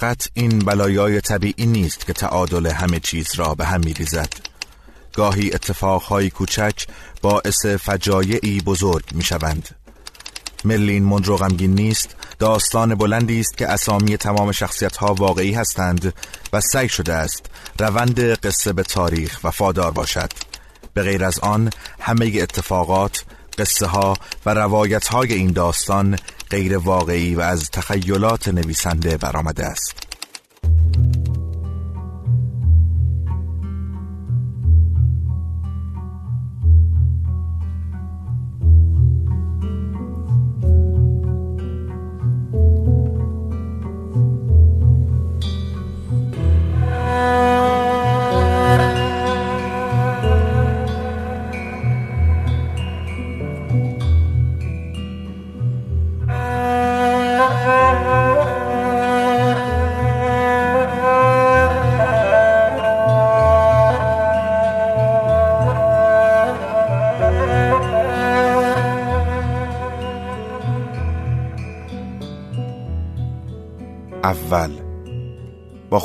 [0.00, 4.32] فقط این بلایای طبیعی نیست که تعادل همه چیز را به هم میریزد.
[5.14, 6.86] گاهی اتفاقهای کوچک
[7.22, 9.68] باعث فجایعی بزرگ می‌شوند.
[10.64, 16.14] ملین مندرو غمگین نیست داستان بلندی است که اسامی تمام شخصیت ها واقعی هستند
[16.52, 17.46] و سعی شده است
[17.78, 20.32] روند قصه به تاریخ وفادار باشد.
[20.94, 23.24] به غیر از آن همه اتفاقات
[23.58, 24.14] قصه ها
[24.46, 26.18] و روایت های این داستان
[26.50, 30.07] غیر واقعی و از تخیلات نویسنده برآمده است.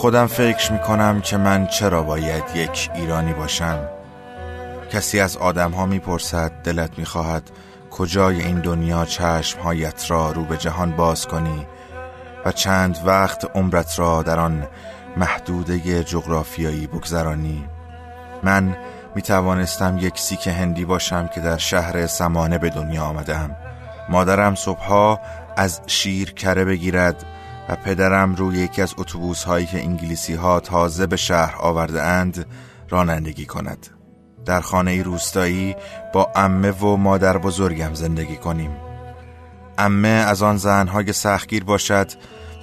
[0.03, 3.79] خودم فکر می کنم که من چرا باید یک ایرانی باشم.
[4.91, 7.51] کسی از آدم ها می پرسد دلت می خواهد
[7.91, 11.67] کجای این دنیا چشمهایت را رو به جهان باز کنی
[12.45, 14.67] و چند وقت عمرت را در آن
[15.17, 17.65] محدوده جغرافیایی بگذرانی.
[18.43, 18.75] من
[19.15, 23.55] می توانستم یک سیک هندی باشم که در شهر سمانه به دنیا آمدم.
[24.09, 25.19] مادرم صبحها
[25.57, 27.25] از شیر کره بگیرد
[27.69, 32.45] و پدرم روی یکی از اتوبوس هایی که انگلیسی ها تازه به شهر آورده اند
[32.89, 33.87] رانندگی کند.
[34.45, 35.75] در خانه روستایی
[36.13, 38.71] با امه و مادر بزرگم زندگی کنیم.
[39.77, 42.11] امه از آن زنهای سختگیر باشد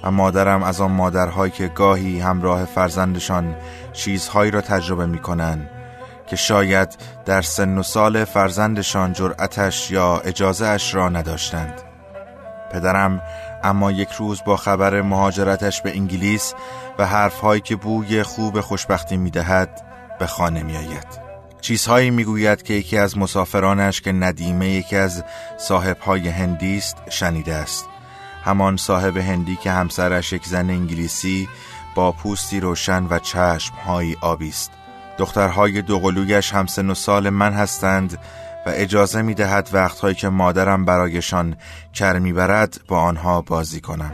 [0.03, 3.55] و مادرم از آن مادرهایی که گاهی همراه فرزندشان
[3.93, 5.69] چیزهایی را تجربه می کنند
[6.27, 11.81] که شاید در سن و سال فرزندشان جرأتش یا اجازه اش را نداشتند.
[12.71, 13.21] پدرم
[13.63, 16.53] اما یک روز با خبر مهاجرتش به انگلیس
[16.97, 19.81] و حرفهایی که بوی خوب خوشبختی می‌دهد
[20.19, 21.21] به خانه می آید.
[21.61, 25.23] چیزهایی می‌گوید که یکی از مسافرانش که ندیمه یکی از
[25.57, 27.85] صاحبهای هندی است شنیده است
[28.43, 31.49] همان صاحب هندی که همسرش یک زن انگلیسی
[31.95, 34.71] با پوستی روشن و چشمهایی آبی است
[35.17, 38.17] دخترهای دوقلویش همسن و سال من هستند
[38.65, 41.55] و اجازه می دهد وقتهایی که مادرم برایشان
[41.93, 44.11] کر می‌برد با آنها بازی کنم.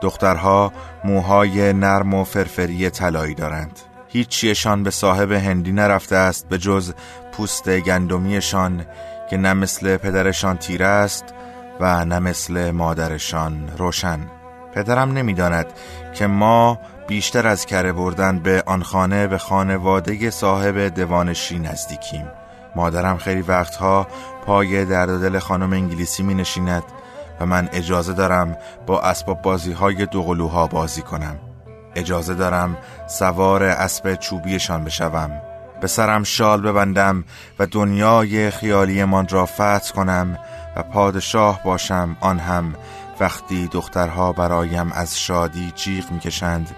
[0.00, 0.72] دخترها
[1.04, 3.80] موهای نرم و فرفری طلایی دارند.
[4.08, 6.92] هیچیشان به صاحب هندی نرفته است به جز
[7.32, 8.86] پوست گندمیشان
[9.30, 11.24] که نه مثل پدرشان تیره است
[11.80, 14.20] و نه مثل مادرشان روشن.
[14.74, 15.66] پدرم نمی‌داند
[16.14, 22.26] که ما بیشتر از کره بردن به آن خانه به خانواده صاحب دیوانشی نزدیکیم.
[22.76, 24.06] مادرم خیلی وقتها
[24.46, 26.82] پای درد دل خانم انگلیسی می نشیند
[27.40, 28.56] و من اجازه دارم
[28.86, 31.38] با اسباب بازی های دوقلوها بازی کنم.
[31.94, 32.76] اجازه دارم
[33.06, 35.30] سوار اسب چوبیشان بشوم.
[35.80, 37.24] به سرم شال ببندم
[37.58, 40.38] و دنیای خیالیمان را فتح کنم
[40.76, 42.16] و پادشاه باشم.
[42.20, 42.74] آن هم
[43.20, 46.70] وقتی دخترها برایم از شادی جیغ می‌کشند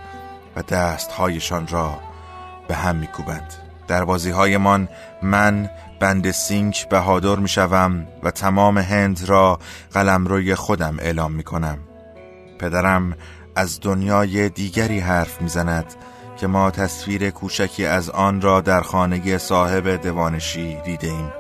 [0.57, 1.99] و دستهایشان را
[2.69, 3.70] به هم میکوبند.
[3.91, 4.89] در بازی هایمان
[5.23, 5.71] من
[6.01, 9.59] بند سینک بهادر می شوم و تمام هند را
[9.93, 11.79] قلمروی خودم اعلام می کنم
[12.59, 13.17] پدرم
[13.57, 15.95] از دنیای دیگری حرف می‌زند
[16.37, 21.33] که ما تصویر کوچکی از آن را در خانه صاحب دوانشی دیده ایم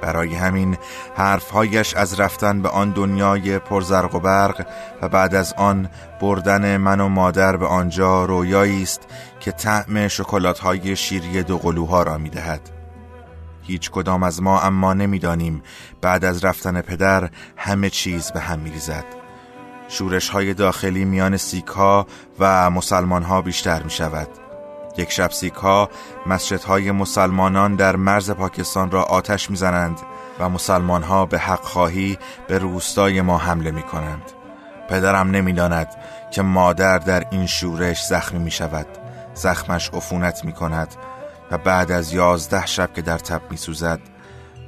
[0.00, 0.76] برای همین
[1.16, 4.66] حرفهایش از رفتن به آن دنیای پرزرق و برق
[5.02, 5.88] و بعد از آن
[6.20, 9.06] بردن من و مادر به آنجا رویایی است
[9.48, 12.70] که طعم شکلات های شیری دوقلوها را می‌دهد.
[13.62, 15.62] هیچ کدام از ما اما نمی‌دانیم
[16.00, 19.04] بعد از رفتن پدر همه چیز به هم میریزد.
[19.88, 22.06] شورش های داخلی میان سیک ها
[22.38, 24.28] و مسلمان ها بیشتر می شود.
[24.96, 25.88] یک شب سیک ها
[26.26, 30.00] مسجدهای مسلمانان در مرز پاکستان را آتش می‌زنند
[30.40, 32.18] و مسلمان ها به حق خواهی
[32.48, 34.32] به روستای ما حمله می کنند
[34.88, 35.88] پدرم نمی‌داند
[36.32, 39.07] که مادر در این شورش زخمی می شود
[39.38, 40.94] زخمش عفونت می کند
[41.50, 44.00] و بعد از یازده شب که در تب می سوزد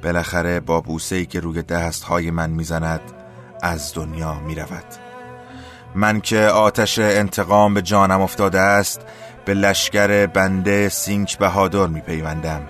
[0.03, 3.01] بالاخره با بوسه که روی دست های من می‌زند
[3.61, 4.85] از دنیا می رود
[5.95, 9.01] من که آتش انتقام به جانم افتاده است
[9.45, 12.61] به لشکر بنده سینک بهادر می پیوندم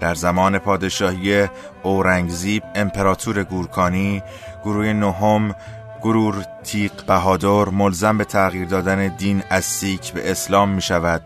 [0.00, 1.48] در زمان پادشاهی
[1.82, 4.22] اورنگزیب امپراتور گورکانی
[4.64, 5.54] گورو نهم
[6.02, 11.22] گورو تیغ بهادر ملزم به تغییر دادن دین از سیک به اسلام می شود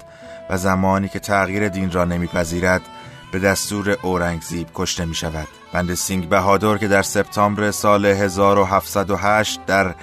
[0.50, 2.82] و زمانی که تغییر دین را نمیپذیرد
[3.32, 9.94] به دستور اورنگزیب کشته می شود بندا سینگ بهادر که در سپتامبر سال 1708 در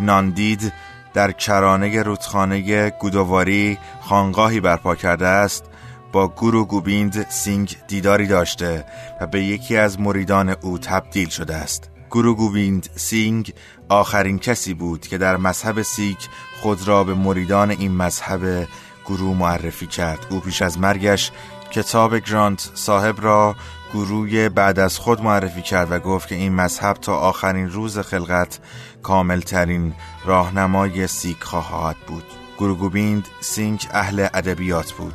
[0.00, 0.72] ناندید
[1.14, 5.64] در کرانه رودخانه گودواری خانقاهی برپا کرده است
[6.12, 8.84] با گورو گوبیند سینگ دیداری داشته
[9.20, 11.90] و به یکی از مریدان او تبدیل شده است.
[12.10, 13.52] گورو گوبیند سینگ
[13.88, 16.28] آخرین کسی بود که در مذهب سیک
[16.60, 18.68] خود را به مریدان این مذهب
[19.04, 20.26] گورو معرفی کرد.
[20.30, 21.30] او پیش از مرگش
[21.70, 23.56] کتاب گرانت صاحب را
[23.92, 28.58] گوروی بعد از خود معرفی کرد و گفت که این مذهب تا آخرین روز خلقت
[29.02, 29.94] کاملترین
[30.24, 32.24] راهنمای سیک خواهد بود.
[32.58, 35.14] گورو گوبیند سینگ اهل ادبیات بود.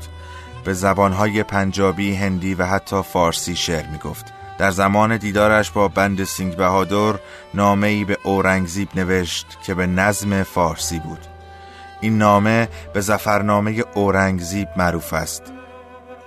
[0.63, 4.25] به زبانهای پنجابی، هندی و حتی فارسی شعر می گفت
[4.63, 7.19] در زمان دیدارش با بندا سینگ بهادر
[7.53, 11.19] نامه ای به اورنگزیب نوشت که به نظم فارسی بود.
[12.01, 15.43] این نامه به ظفرنامه اورنگزیب معروف است.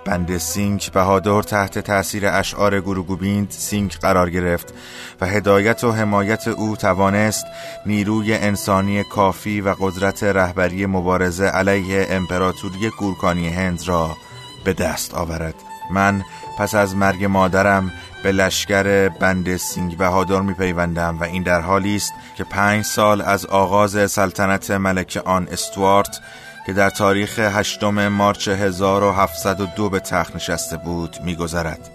[0.05, 4.75] بندا سینگ بهادر تحت تأثیر اشعار گورو گوبیند سینگ قرار گرفت
[5.21, 7.47] و هدایت و حمایت او توانست
[7.87, 14.17] نیروی انسانی کافی و قدرت رهبری مبارزه علیه امپراتوری گورکانی هند را
[14.65, 15.55] به دست آورد.
[15.91, 16.25] من
[16.59, 17.93] پس از مرگ مادرم
[18.23, 23.23] به لشکر بندا سینگ بهادر می پیوندم و این در حالی است که پنج سال
[23.23, 26.21] از آغاز سلطنت ملکه آن استوارت
[26.67, 31.91] که در تاریخ هشتم مارچ 1702 به تخت نشسته بود میگذرد.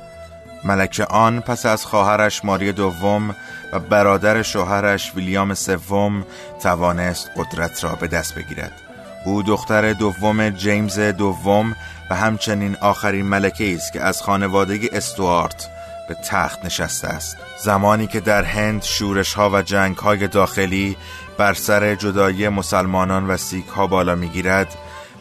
[0.64, 3.36] ملکه آن پس از خواهرش ماری دوم
[3.74, 6.26] و برادر شوهرش ویلیام سوم
[6.64, 8.91] توانست قدرت را به دست بگیرد.
[9.26, 11.76] او دختر دوم جیمز دوم
[12.10, 15.70] و همچنین آخرین ملکه است که از خانواده استوارت
[16.08, 17.38] به تخت نشسته است.
[17.64, 20.98] زمانی که در هند شورش ها و جنگ های داخلی
[21.38, 24.76] بر سر جدایی مسلمانان و سیک ها بالا می گیرد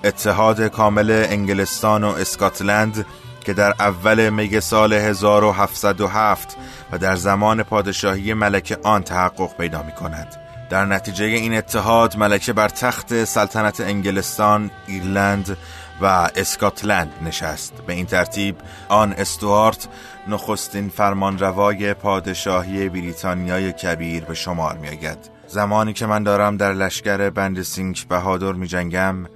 [0.04, 3.06] اتحاد کامل انگلستان و اسکاتلند
[3.40, 6.56] که در اول می سال 1707
[6.92, 10.39] و در زمان پادشاهی ملک آن تحقق پیدا می کند
[10.70, 15.56] در نتیجه این اتحاد ملکه بر تخت سلطنت انگلستان، ایرلند
[16.00, 16.04] و
[16.36, 18.56] اسکاتلند نشست به این ترتیب
[18.88, 19.88] آن استوارت
[20.28, 25.18] نخستین فرمانروای پادشاهی بریتانیای کبیر به شمار می آید.
[25.46, 29.26] زمانی که من دارم در لشکر بند سینک بهادر می جنگم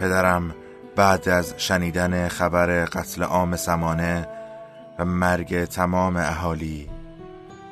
[0.00, 0.54] پدرم
[0.96, 4.28] بعد از شنیدن خبر قتل عام سمانه
[4.98, 6.88] و مرگ تمام اهالی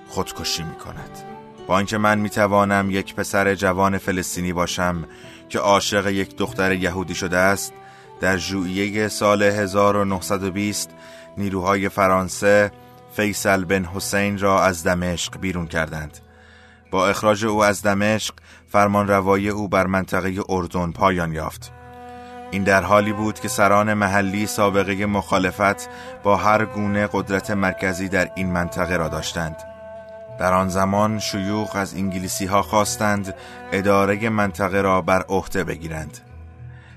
[0.08, 1.29] خودکشی می کند
[1.70, 5.04] با اینکه من توانم یک پسر جوان فلسطینی باشم
[5.48, 7.72] که عاشق یک دختر یهودی شده است
[8.20, 10.90] در ژوئیه سال 1920
[11.36, 12.72] نیروهای فرانسه
[13.12, 16.18] فیصل بن حسین را از دمشق بیرون کردند.
[16.90, 18.34] با اخراج او از دمشق
[18.68, 21.72] فرمان روایی او بر منطقه اردن پایان یافت.
[22.50, 25.88] این در حالی بود که سران محلی سابقه مخالفت
[26.22, 29.69] با هر گونه قدرت مرکزی در این منطقه را داشتند.
[30.40, 33.34] در آن زمان شیوخ از انگلیسی ها خواستند
[33.72, 36.18] اداره منطقه را بر عهده بگیرند.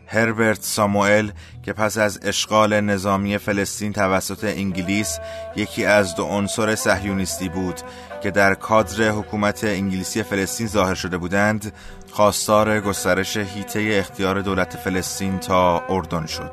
[0.08, 1.30] هربرت ساموئل
[1.64, 5.20] که پس از اشغال نظامی فلسطین توسط انگلیس
[5.56, 7.82] یکی از دو عنصر صهیونیستی بود
[8.24, 11.74] که در کادر حکومت انگلیسی فلسطین ظاهر شده بودند
[12.12, 16.52] خواستار گسترش هیته اختیار دولت فلسطین تا اردن شد.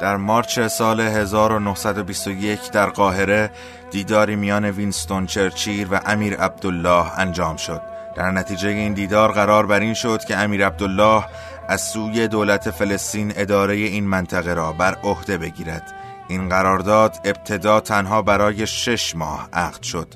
[0.00, 3.50] در مارچ سال 1921 در قاهره
[3.90, 7.82] دیداری میان وینستون چرچیر و امیر عبدالله انجام شد.
[8.16, 11.24] در نتیجه این دیدار قرار بر این شد که امیر عبدالله
[11.68, 15.94] از سوی دولت فلسطین اداره این منطقه را بر عهده بگیرد.
[16.28, 20.14] این قرارداد ابتدا تنها برای شش ماه عقد شد.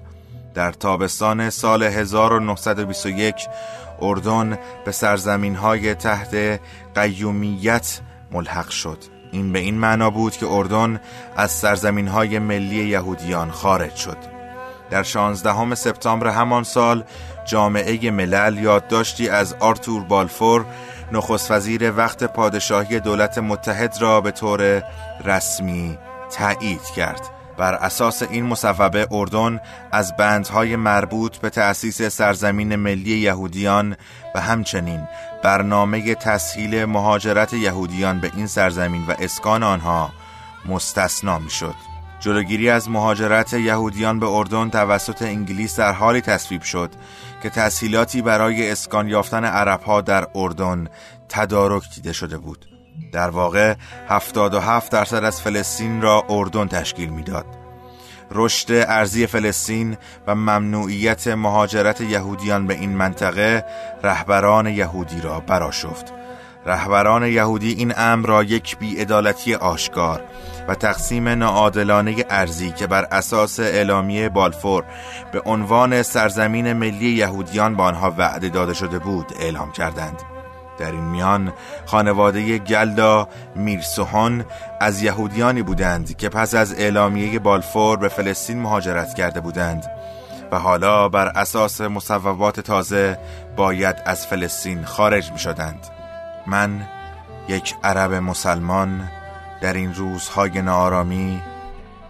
[0.55, 3.35] در تابستان سال 1921
[4.01, 6.61] اردن به سرزمین های تحت
[6.95, 8.01] قیومیت
[8.33, 9.12] ملحق شد.
[9.33, 11.01] این به این معنا بود که اردن
[11.37, 14.17] از سرزمین های ملی یهودیان خارج شد.
[14.91, 17.05] در 16 سپتامبر همان سال
[17.45, 20.65] جامعه ملل یادداشتی از آرتور بالفور
[21.13, 24.83] نخست وزیر وقت پادشاهی دولت متحد را به طور
[25.25, 25.99] رسمی
[26.31, 27.42] تایید کرد.
[27.59, 29.61] بر اساس این مصوبه اردن
[29.93, 33.97] از بندهای مربوط به تأسیس سرزمین ملی یهودیان
[34.35, 35.09] و همچنین
[35.43, 40.13] برنامه تسهیل مهاجرت یهودیان به این سرزمین و اسکان آنها
[40.67, 41.75] مستثنا شد
[42.21, 46.91] جلوگیری از مهاجرت یهودیان به اردن توسط انگلیس در حالی تصویب شد
[47.43, 50.89] که تسهیلاتی برای اسکان یافتن عربها در اردن
[51.29, 52.72] تدارک دیده شده بود.
[53.13, 53.75] در واقع
[54.09, 57.47] 77 درصد از فلسطین را اردن تشکیل می‌داد.
[58.31, 59.97] رشد ارزی فلسطین
[60.27, 63.65] و ممنوعیت مهاجرت یهودیان به این منطقه
[64.03, 66.13] رهبران یهودی را براشفت.
[66.67, 70.23] رهبران یهودی این امر را یک بیعدالتی آشکار
[70.69, 74.85] و تقسیم ناعادلانه ارزی که بر اساس اعلامیه بالفور
[75.33, 80.32] به عنوان سرزمین ملی یهودیان به آنها وعده داده شده بود اعلام کردند.
[80.83, 81.53] در این میان
[81.87, 84.45] خانواده گلدا میرسوهان
[84.81, 89.87] از یهودیانی بودند که پس از اعلامیه بالفور به فلسطین مهاجرت کرده بودند
[90.53, 93.19] و حالا بر اساس مصوبات تازه
[93.57, 95.87] باید از فلسطین خارج می شدند.
[96.47, 96.89] من
[97.49, 99.11] یک عرب مسلمان
[99.61, 101.43] در این روزهای نارامی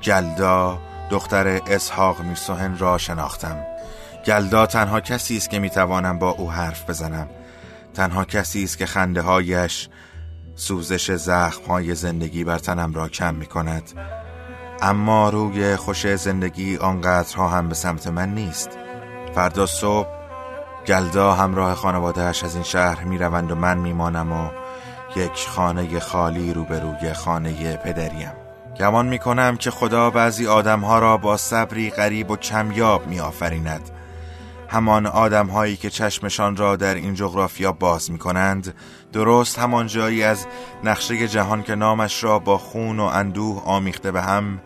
[0.04, 0.78] گلدا
[1.10, 3.56] دختر اسحاق میرسوهن را شناختم
[4.26, 7.28] گلدا تنها کسی است که می‌توانم با او حرف بزنم
[7.94, 9.88] تنها کسی است که خنده هایش
[10.54, 13.92] سوزش زخم های زندگی بر تنم را کم می کند
[14.82, 18.70] اما روی خوش زندگی آنقدرها هم به سمت من نیست.
[19.34, 20.08] فردا صبح
[20.86, 24.50] گلدا همراه خانوادهش از این شهر می روند و من می مانم و
[25.16, 28.32] یک خانه خالی روبروی خانه پدریم.
[28.80, 33.90] گمان می کنم که خدا بعضی آدمها را با صبری غریب و کمیاب می آفریند
[34.72, 38.74] همان آدم هایی که چشمشان را در این جغرافیا باز می کنند
[39.12, 40.46] درست همان جایی از
[40.84, 44.60] نقشه جهان که نامش را با خون و اندوه آمیخته به هم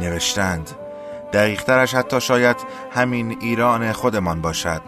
[0.00, 0.70] نوشتند.
[1.32, 2.56] دقیقترش حتی شاید
[2.94, 4.82] همین ایران خودمان باشد.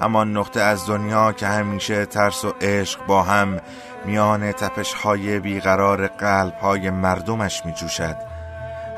[0.00, 3.60] همان نقطه از دنیا که همیشه ترس و عشق با هم
[4.04, 8.16] میان تپش های بیقرار قلب های مردمش می جوشد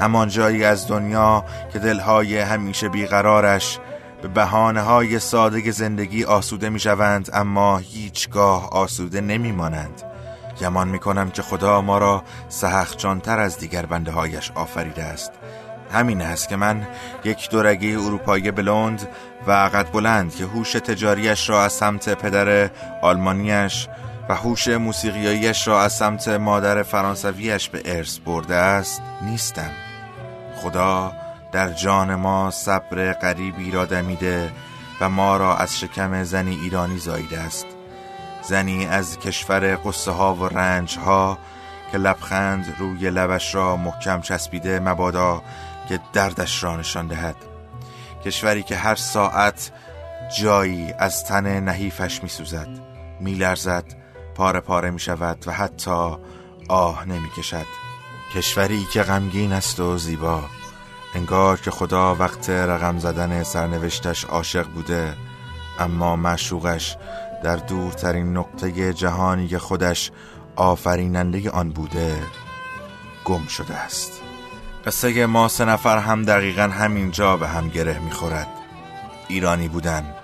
[0.00, 3.78] همان جایی از دنیا که دلهای همیشه بیقرارش
[4.22, 10.02] به بحانه های ساده زندگی آسوده می شوند اما هیچگاه آسوده نمی مانند
[10.60, 15.32] گمان می کنم که خدا ما را سهخچانتر از دیگر بنده هایش آفریده است.
[15.92, 16.86] همین است که من
[17.24, 19.08] یک دورگی اروپایی بلوند
[19.46, 22.70] و قد بلند که هوش تجاریش را از سمت پدر
[23.02, 23.88] آلمانیش
[24.28, 29.70] و هوش موسیقیایش را از سمت مادر فرانسویش به ارث برده است نیستم.
[30.56, 31.12] خدا
[31.52, 34.52] در جان ما صبر غریبی را دمیده
[35.00, 37.66] و ما را از شکم زنی ایرانی زاییده است.
[38.42, 41.38] زنی از کشور قصه ها و رنج ها
[41.92, 45.42] که لبخند روی لبش را محکم چسبیده مبادا
[45.88, 47.36] که دردش را نشان دهد.
[48.24, 49.72] کشوری که هر ساعت
[50.38, 52.68] جایی از تن نحیفش می سوزد
[53.20, 53.84] می لرزد
[54.34, 56.16] پاره پاره می شود و حتی
[56.68, 57.66] آه نمی کشد
[58.34, 60.44] کشوری که غمگین است و زیبا.
[61.14, 65.16] انگار که خدا وقت رقم زدن سرنوشتش عاشق بوده
[65.78, 66.96] اما معشوقش
[67.42, 70.10] در دورترین نقطه جهانی که خودش
[70.56, 72.16] آفریننده آن بوده
[73.24, 74.22] گم شده است.
[74.86, 78.48] قصه ما سه نفر هم دقیقا همینجا به هم گره می‌خورد.
[79.28, 80.14] ایرانی بودن.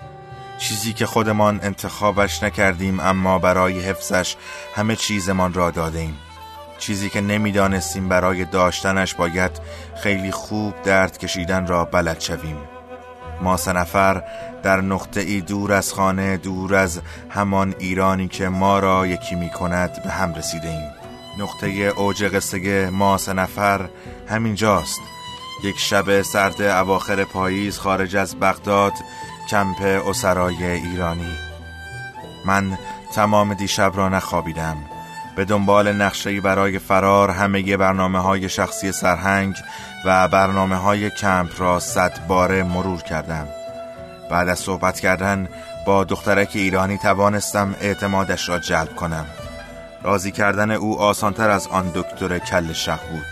[0.59, 4.37] چیزی که خودمان انتخابش نکردیم اما برای حفظش
[4.75, 6.19] همه چیزمان را دادیم.
[6.87, 9.51] چیزی که نمی‌دانستیم برای داشتنش باید
[10.03, 12.57] خیلی خوب درد کشیدن را بلد شویم.
[13.43, 14.23] ما سه نفر
[14.63, 17.01] در نقطه ای دور از خانه دور از
[17.31, 20.93] همان ایرانی که ما را یکی می کند به هم رسیده ایم
[21.39, 23.89] نقطه اوج قصه ما سه نفر
[24.29, 25.01] همینجاست
[25.65, 28.93] یک شب سرد اواخر پاییز خارج از بغداد
[29.51, 31.33] کمپ اسرای ایرانی.
[32.47, 32.79] من
[33.15, 34.77] تمام دیشب را نخوابیدم.
[35.37, 39.55] به دنبال نقشه‌ای برای فرار همه برنامه های شخصی سرهنگ
[40.05, 43.49] و برنامه های کمپ را صد باره مرور کردم.
[44.31, 45.49] بعد از صحبت کردن
[45.87, 49.27] با دخترک ایرانی توانستم اعتمادش را جلب کنم.
[50.03, 53.27] راضی کردن او آسانتر از آن دکتر کل شق بود.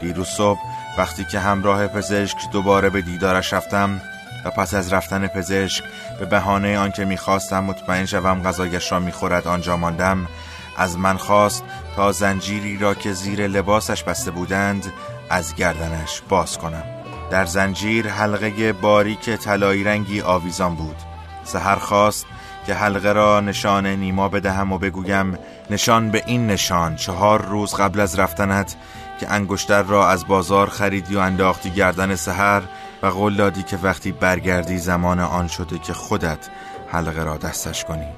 [0.00, 0.60] دیروز صبح
[0.98, 4.00] وقتی که همراه پزشک دوباره به دیدارش رفتم
[4.44, 5.84] و پس از رفتن پزشک
[6.18, 10.28] به بهانه آنکه می‌خواستم مطمئن شوم غذایش را می‌خورد آنجا ماندم.
[10.76, 11.64] از من خواست
[11.96, 14.92] تا زنجیری را که زیر لباسش بسته بودند
[15.30, 16.84] از گردنش باز کنم.
[17.30, 20.96] در زنجیر حلقه باریک طلایی رنگی آویزان بود.
[21.44, 22.26] سهر خواست
[22.66, 25.38] که حلقه را نشان نیما بدهم و بگویم
[25.70, 28.76] نشان به این نشان چهار روز قبل از رفتنت
[29.20, 32.62] که انگشتر را از بازار خریدی و انداختی گردن سحر
[33.02, 36.48] و قول دادی که وقتی برگردی زمان آن شده که خودت
[36.88, 38.08] حلقه را دستش کنی.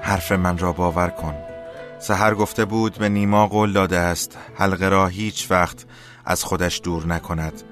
[0.00, 1.51] حرف من را باور کن.
[2.02, 5.84] سحر گفته بود به نیما قول داده است حلقه را هیچ وقت
[6.24, 7.62] از خودش دور نکند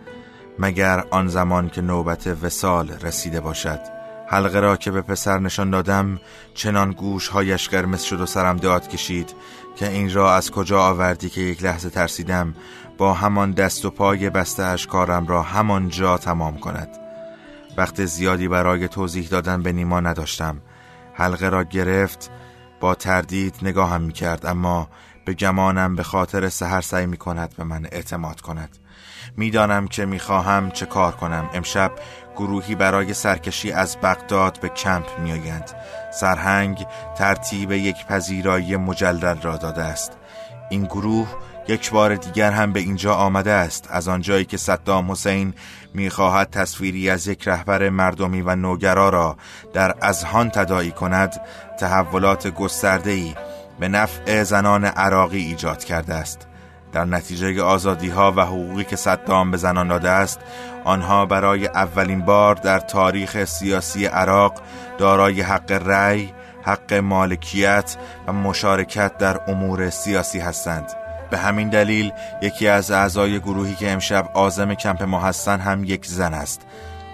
[0.58, 3.80] مگر آن زمان که نوبت وسال رسیده باشد.
[4.28, 6.20] حلقه را که به پسر نشان دادم
[6.54, 9.34] چنان گوشهایش قرمز شد و سرم داد کشید
[9.76, 12.54] که این را از کجا آوردی که یک لحظه ترسیدم؟
[12.98, 16.88] با همان دست و پای بسته کارم را همان جا تمام کند.
[17.76, 20.60] وقت زیادی برای توضیح دادن به نیما نداشتم.
[21.14, 22.30] حلقه را گرفت
[22.80, 24.88] با تردید نگاهم می کرد اما
[25.24, 28.78] به گمانم به خاطر سهر سعی می کند به من اعتماد کند.
[29.36, 31.50] می‌دانم که می‌خواهم چه کار کنم.
[31.54, 31.92] امشب
[32.36, 35.70] گروهی برای سرکشی از بغداد به کمپ میآیند.
[36.20, 40.12] سرهنگ ترتیب یک پذیرایی مجلل را داده است.
[40.70, 41.28] این گروه
[41.70, 43.88] یک بار دیگر هم به اینجا آمده است.
[43.90, 45.54] از آنجایی که صدام حسین
[45.94, 49.36] می‌خواهد تصویری از یک رهبر مردمی و نوگرا را
[49.72, 51.40] در ازهان تدایی کند
[51.78, 53.34] تحولات گسترده‌ای
[53.80, 56.46] به نفع زنان عراقی ایجاد کرده است.
[56.92, 60.40] در نتیجه آزادی ها و حقوقی که صدام به زنان داده است
[60.84, 64.62] آنها برای اولین بار در تاریخ سیاسی عراق
[64.98, 67.96] دارای حق رأی، حق مالکیت
[68.26, 70.92] و مشارکت در امور سیاسی هستند.
[71.30, 76.06] به همین دلیل یکی از اعضای گروهی که امشب آزم کمپ ما هستند هم یک
[76.06, 76.60] زن است.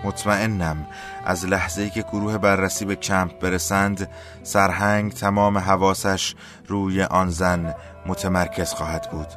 [0.05, 0.87] مطمئنم
[1.25, 4.09] از لحظه ای که گروه بررسی به کمپ برسند
[4.43, 6.35] سرهنگ تمام حواسش
[6.67, 7.75] روی آن زن
[8.07, 9.29] متمرکز خواهد بود.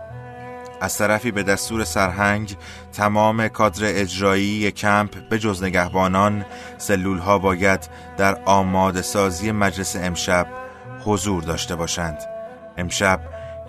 [0.81, 2.57] از طرفی به دستور سرهنگ
[2.93, 6.45] تمام کادر اجرایی کمپ به جز نگهبانان
[6.77, 10.47] سلول ها باید در آماده سازی مجلس امشب
[11.05, 12.17] حضور داشته باشند.
[12.77, 13.19] امشب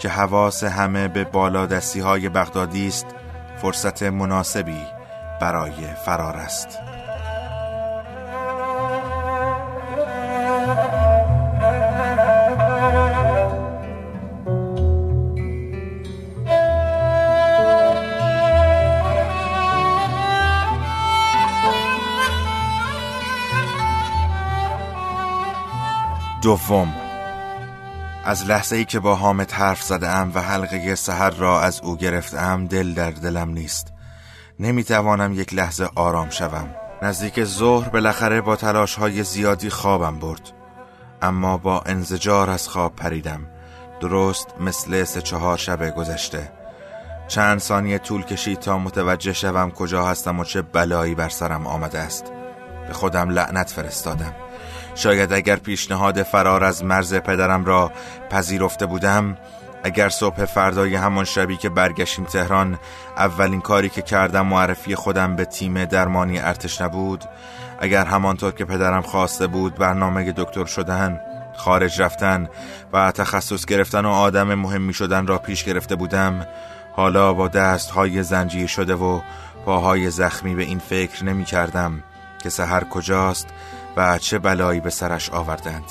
[0.00, 3.06] که حواس همه به بالادستی های بغدادی است
[3.62, 4.86] فرصت مناسبی
[5.40, 5.72] برای
[6.04, 6.78] فرار است.
[26.42, 26.99] دوم
[28.30, 32.66] از لحظه ای که با حامد حرف زده و حلقه سهر را از او گرفتم
[32.66, 33.92] دل در دلم نیست.
[34.60, 36.74] نمی‌توانم یک لحظه آرام شوم.
[37.02, 40.52] نزدیک ظهر بالاخره با تلاش های زیادی خوابم برد.
[41.22, 43.46] اما با انزجار از خواب پریدم.
[44.00, 46.52] درست مثل سه چهار شب گذشته.
[47.28, 51.98] چند ثانیه طول کشید تا متوجه شوم کجا هستم و چه بلایی بر سرم آمده
[51.98, 52.24] است.
[52.88, 54.34] به خودم لعنت فرستادم.
[55.00, 57.92] شاید اگر پیشنهاد فرار از مرز پدرم را
[58.30, 59.36] پذیرفته بودم
[59.82, 62.78] اگر صبح فردای همان شبی که برگشتیم تهران
[63.16, 67.24] اولین کاری که کردم معرفی خودم به تیم درمانی ارتش نبود
[67.80, 71.20] اگر همانطور که پدرم خواسته بود برنامه دکتر شدن
[71.56, 72.48] خارج رفتن
[72.92, 76.46] و تخصص گرفتن و آدم مهمی شدن را پیش گرفته بودم
[76.92, 79.20] حالا با دست های زنجیر شده و
[79.64, 82.02] پاهای زخمی به این فکر نمی کردم
[82.42, 83.48] که سهر کجاست
[83.96, 85.84] و چه بلایی به سرش آوردند.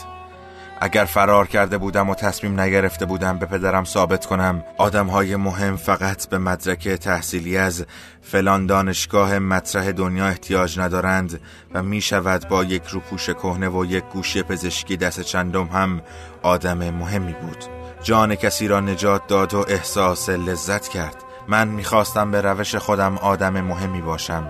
[0.81, 5.77] اگر فرار کرده بودم و تصمیم نگرفته بودم به پدرم ثابت کنم آدم های مهم
[5.77, 7.85] فقط به مدرک تحصیلی از
[8.21, 11.41] فلان دانشگاه مطرح دنیا احتیاج ندارند
[11.73, 16.01] و می شود با یک روپوش کهنه و یک گوشی پزشکی دست چندم هم
[16.41, 17.63] آدم مهمی بود.
[18.03, 21.15] جان کسی را نجات داد و احساس لذت کرد.
[21.47, 24.47] من می‌خواستم به روش خودم آدم مهمی باشم.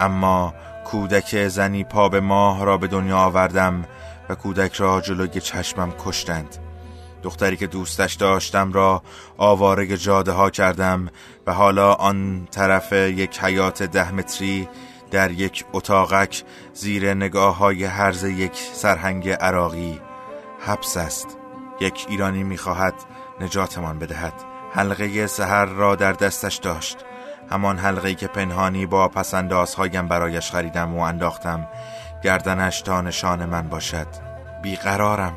[0.00, 3.84] اما کودک زنی پا به ماه را به دنیا آوردم
[4.28, 6.56] و کودک را جلوی چشمم کشتند.
[7.22, 9.02] دختری که دوستش داشتم را
[9.38, 11.08] آوارگ جاده ها کردم
[11.46, 14.68] و حالا آن طرف یک حیات ده متری
[15.10, 20.00] در یک اتاقک زیر نگاه های حرز یک سرهنگ عراقی
[20.66, 21.38] حبس است.
[21.80, 22.94] یک ایرانی می‌خواهد
[23.40, 24.32] نجاتمان بدهد.
[24.72, 26.98] حلقه سهر را در دستش داشت.
[27.52, 31.68] همان حلقه که پنهانی با پسندازهایم برایش خریدم و انداختم
[32.24, 34.06] گردنش تا نشان من باشد.
[34.62, 35.34] بیقرارم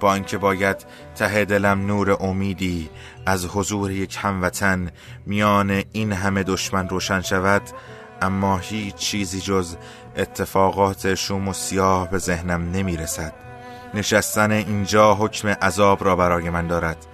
[0.00, 2.90] با اینکه باید ته دلم نور امیدی
[3.26, 4.90] از حضور یک هموطن
[5.26, 7.62] میان این همه دشمن روشن شود
[8.22, 9.76] اما هیچ چیزی جز
[10.16, 13.32] اتفاقات شوم و سیاه به ذهنم نمی رسد
[13.94, 17.06] نشستن اینجا حکم عذاب را برای من دارد.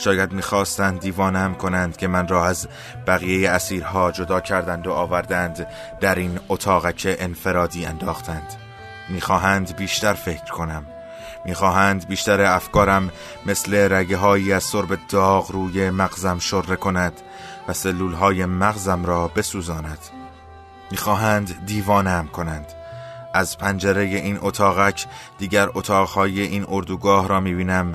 [0.00, 2.68] شاید می‌خواستند دیوانم کنند که من را از
[3.06, 5.66] بقیه اسیرها جدا کردند و آوردند
[6.00, 8.54] در این اتاقک انفرادی انداختند.
[9.08, 10.86] می‌خواهند بیشتر فکر کنم.
[11.44, 13.10] می‌خواهند بیشتر افکارم
[13.46, 17.12] مثل رگه هایی از سرب داغ روی مغزم شره کند
[17.68, 19.98] و سلول های مغزم را بسوزاند.
[20.90, 22.66] می‌خواهند دیوانم کنند.
[23.34, 25.06] از پنجره این اتاقک
[25.38, 27.94] دیگر اتاقهای این اردوگاه را می‌بینم.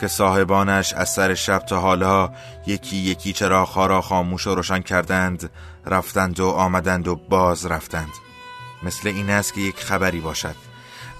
[0.00, 2.30] که صاحبانش از سر شب تا حالا
[2.66, 5.50] یکی یکی چرا را خاموش و روشن کردند
[5.86, 8.12] رفتند و آمدند و باز رفتند.
[8.82, 10.54] مثل این است که یک خبری باشد.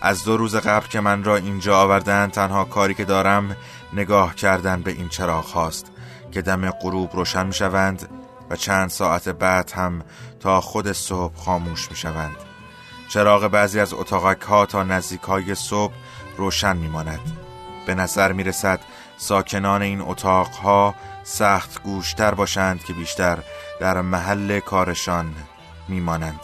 [0.01, 3.57] از دو روز قبل که من را اینجا آوردند تنها کاری که دارم
[3.93, 5.87] نگاه کردن به این چراغ هاست
[6.33, 8.09] که دم غروب روشن می شوند
[8.51, 10.03] و چند ساعت بعد هم
[10.41, 12.37] تا خود صبح خاموش می شوند
[13.09, 15.93] چراغ بعضی از اتاقک ها تا نزدیک های صبح
[16.37, 17.46] روشن می ماند
[17.87, 18.81] به نظر می رسد
[19.17, 23.39] ساکنان این اتاق ها سخت گوشتر باشند که بیشتر
[23.81, 25.35] در محل کارشان
[25.89, 26.41] می مانند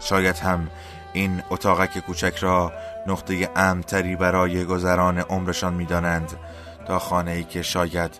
[0.00, 0.70] شاید هم
[1.12, 2.72] این اتاقک کوچک را
[3.06, 6.32] نقطه امتری برای گذران عمرشان می دانند
[6.86, 8.10] تا خانه ای که شاید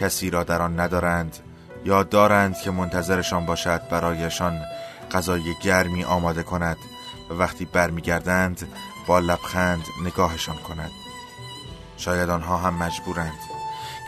[0.00, 1.38] کسی را در آن ندارند
[1.84, 4.60] یا دارند که منتظرشان باشد برایشان
[5.12, 6.76] غذای گرمی آماده کند
[7.30, 8.68] و وقتی برمیگردند
[9.06, 11.03] با لبخند نگاهشان کند.
[11.96, 13.38] شاید آنها هم مجبورند.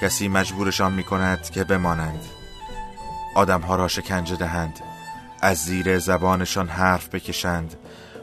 [0.02, 2.24] کسی مجبورشان می کند که بمانند.
[3.34, 4.80] آدمها را شکنجه دهند.
[5.42, 7.74] از زیر زبانشان حرف بکشند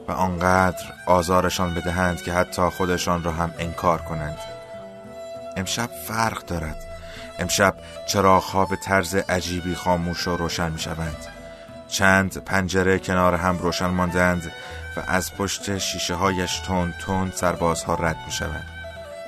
[0.07, 4.37] و آنقدر آزارشان بدهند که حتی خودشان را هم انکار کنند.
[5.57, 6.93] امشب فرق دارد.
[7.39, 7.75] امشب
[8.07, 11.27] چراغها به طرز عجیبی خاموش و روشن می شوند
[11.87, 14.51] چند پنجره کنار هم روشن ماندند
[14.97, 18.72] و از پشت شیشه هایش تون تون سربازها رد می شوند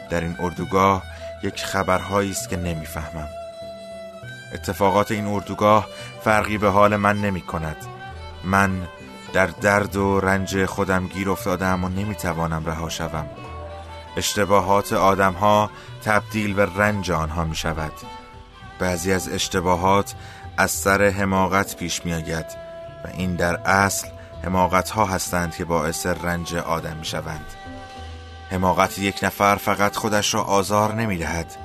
[0.09, 1.03] در این اردوگاه
[1.43, 3.27] یک خبرهایی است که نمی‌فهمم.
[4.53, 5.87] اتفاقات این اردوگاه
[6.23, 7.77] فرقی به حال من نمی کند
[8.43, 8.87] من
[9.33, 13.29] در درد و رنج خودم گیر افتادم و نمی‌توانم رها شوم.
[14.17, 15.69] اشتباهات آدم ها
[16.03, 17.91] تبدیل به رنج آنها می شود
[18.79, 20.15] بعضی از اشتباهات
[20.57, 22.45] از سر حماقت پیش می آید
[23.05, 24.07] و این در اصل
[24.43, 27.45] حماقت ها هستند که باعث رنج آدم می شوند
[28.49, 31.55] حماقت یک نفر فقط خودش را آزار نمی دهد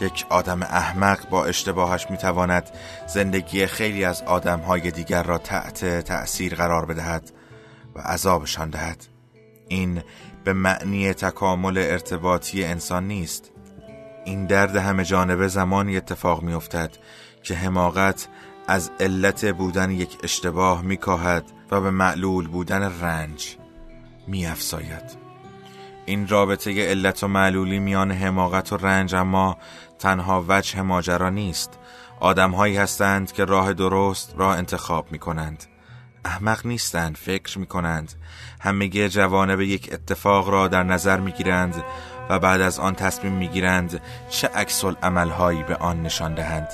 [0.00, 2.70] یک آدم احمق با اشتباهش می تواند
[3.06, 7.32] زندگی خیلی از آدم های دیگر را تحت تأثیر قرار بدهد
[7.94, 9.06] و عذابشان دهد.
[9.68, 10.02] این
[10.44, 13.52] به معنی تکامل ارتباطی انسان نیست.
[14.24, 16.96] این درد همه جانبه زمانی اتفاق می افتد
[17.42, 18.28] که حماقت
[18.68, 23.56] از علت بودن یک اشتباه می کاهد و به معلول بودن رنج
[24.26, 25.25] می افزاید.
[26.06, 29.56] این رابطه علت و معلولی میان حماقت و رنج اما
[29.98, 31.78] تنها وجه ماجرا نیست.
[32.20, 35.64] آدمهایی هستند که راه درست را انتخاب می کنند
[36.24, 38.12] احمق نیستند فکر می کنند
[39.08, 41.84] جوانه به یک اتفاق را در نظر می گیرند
[42.28, 46.68] و بعد از آن تصمیم می گیرند چه عکس عملهایی به آن نشان دهند.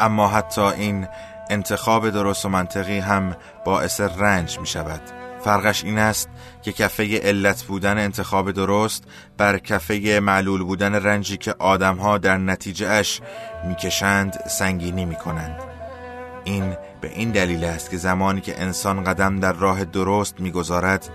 [0.00, 1.08] اما حتی این
[1.50, 6.28] انتخاب درست و منطقی هم باعث رنج می شود فرقش این است
[6.62, 9.04] که کفه علت بودن انتخاب درست
[9.36, 13.20] بر کفه معلول بودن رنجی که آدمها در نتیجه اش
[13.68, 15.58] می‌کشند سنگینی می‌کنند.
[16.44, 21.08] این به این دلیل است که زمانی که انسان قدم در راه درست می‌گذارد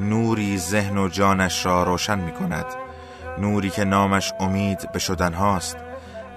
[0.00, 2.66] نوری ذهن و جانش را روشن می‌کند.
[3.38, 5.76] نوری که نامش امید به شدن هاست.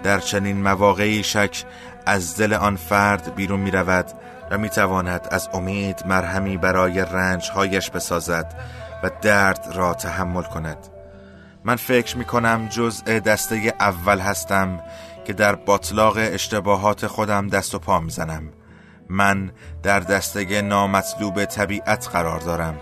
[0.04, 1.64] در چنین مواقعی شک
[2.06, 4.06] از دل آن فرد بیرون می رود
[4.52, 8.54] و می تواند از امید مرهمی برای رنجهایش بسازد
[9.04, 10.78] و درد را تحمل کند.
[11.64, 14.80] من فکر می کنم جزء دسته اول هستم
[15.26, 18.44] که در باطلاق اشتباهات خودم دست و پا می‌زنم.
[19.10, 19.52] من
[19.84, 22.78] در دسته نامطلوب طبیعت قرار دارم.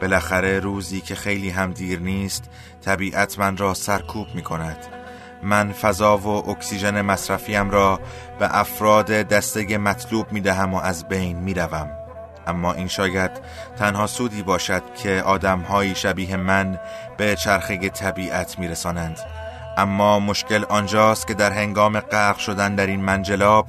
[0.00, 2.50] بالاخره روزی که خیلی هم دیر نیست
[2.84, 5.01] طبیعت من را سرکوب می کند
[5.42, 8.00] من فضا و اکسیژن مصرفیم را
[8.38, 11.90] به افراد دسته مطلوب می دهم و از بین می روم.
[12.46, 13.30] اما این شاید
[13.78, 16.78] تنها سودی باشد که آدمهایی شبیه من
[17.16, 19.18] به چرخه طبیعت می رسانند.
[19.76, 23.68] اما مشکل آنجاست که در هنگام غرق شدن در این منجلاب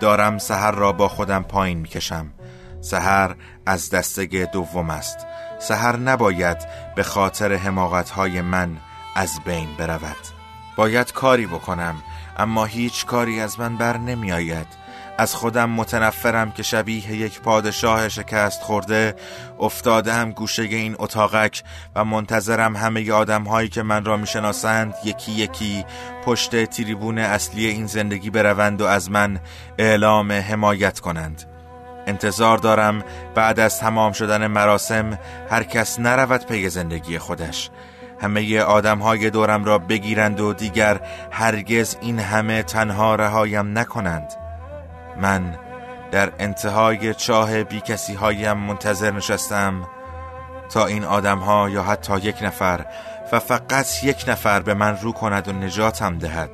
[0.00, 2.32] دارم سحر را با خودم پایین می کشم.
[2.80, 3.34] سحر
[3.66, 5.26] از دسته دوم است
[5.58, 6.56] سحر نباید
[6.96, 8.76] به خاطر حماقت من
[9.16, 10.33] از بین برود
[10.76, 11.94] باید کاری بکنم
[12.36, 14.66] اما هیچ کاری از من بر نمی آید
[15.18, 19.16] از خودم متنفرم که شبیه یک پادشاه شکست خورده
[19.60, 21.62] افتاده هم گوشه این اتاقک
[21.94, 25.84] و منتظرم همه آدم هایی که من را می‌شناسند یکی یکی
[26.24, 29.40] پشت تریبون اصلی این زندگی بروند و از من
[29.78, 31.42] اعلام حمایت کنند.
[32.06, 35.18] انتظار دارم بعد از تمام شدن مراسم
[35.50, 37.70] هر کس نرود پی زندگی خودش.
[38.24, 44.32] همه آدم های دورم را بگیرند و دیگر هرگز این همه تنها رهایم نکنند.
[45.20, 45.58] من
[46.10, 49.86] در انتهای چاه بی کسی هایم منتظر نشستم
[50.70, 52.86] تا این آدم ها یا حتی یک نفر
[53.32, 56.50] و فقط یک نفر به من رو کند و نجاتم دهد.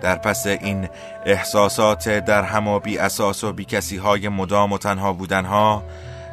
[0.00, 0.88] در پس این
[1.26, 5.82] احساسات در هم و بی اساس و بی کسی های مدام و تنها بودن ها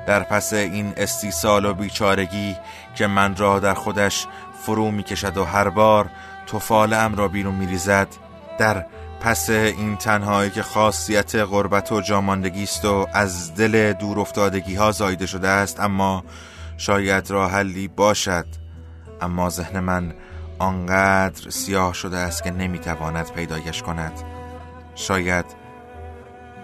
[0.07, 2.55] در پس این استیصال و بیچارگی
[2.95, 4.27] که من را در خودش
[4.65, 6.09] فرو می کشد و هر بار
[6.71, 8.07] ام را بیرون می ریزد
[8.59, 8.85] در
[9.19, 14.91] پس این تنهایی که خاصیت غربت و جاماندگی است و از دل دور افتادگی ها
[14.91, 16.23] زایده شده است اما
[16.77, 18.45] شاید راه حلی باشد.
[19.21, 20.13] اما ذهن من
[20.59, 24.13] آنقدر سیاه شده است که نمی‌تواند پیدایش کند.
[24.95, 25.45] شاید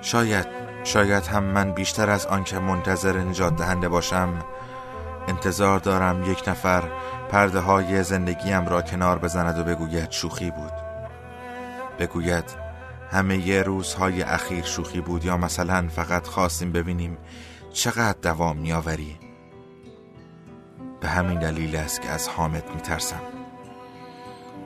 [0.01, 4.45] شاید شاید هم من بیشتر از آنکه منتظر نجات دهنده باشم
[5.27, 6.83] انتظار دارم یک نفر
[7.29, 10.73] پرده های زندگیم را کنار بزند و بگوید شوخی بود.
[11.99, 12.45] بگوید
[13.11, 17.17] همه یه روزهای اخیر شوخی بود یا مثلا فقط خواستیم ببینیم
[17.73, 19.19] چقدر دوام میآوری؟
[21.01, 23.40] به همین دلیل است که از حامد میترسم.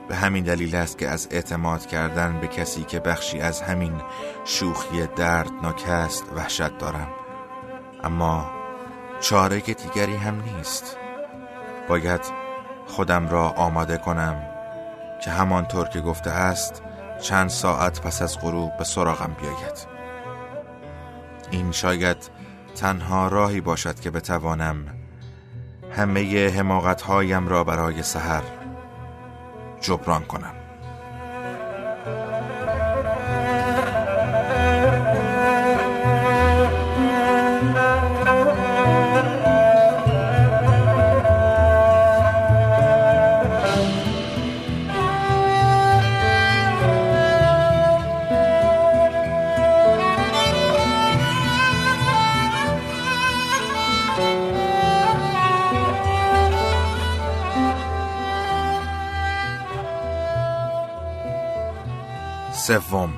[0.07, 4.01] به همین دلیل است که از اعتماد کردن به کسی که بخشی از همین
[4.45, 7.07] شوخی دردناک است وحشت دارم.
[8.03, 8.51] اما
[9.21, 10.97] چاره دیگری هم نیست.
[11.89, 12.21] باید
[12.87, 14.41] خودم را آماده کنم
[15.23, 16.81] که همانطور که گفته است
[17.21, 19.87] چند ساعت پس از غروب به سراغم بیاید.
[21.51, 22.17] این شاید
[22.75, 24.85] تنها راهی باشد که بتوانم
[25.91, 28.43] همه حماقت هایم را برای سحر
[29.85, 30.54] جبران کنم
[62.67, 63.13] سوم.